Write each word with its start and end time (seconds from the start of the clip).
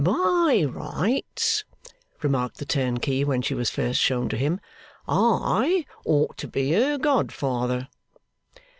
'By 0.03 0.65
rights,' 0.67 1.63
remarked 2.23 2.57
the 2.57 2.65
turnkey 2.65 3.23
when 3.23 3.43
she 3.43 3.53
was 3.53 3.69
first 3.69 3.99
shown 4.01 4.29
to 4.29 4.35
him, 4.35 4.59
'I 5.07 5.85
ought 6.07 6.37
to 6.39 6.47
be 6.47 6.71
her 6.73 6.97
godfather. 6.97 7.87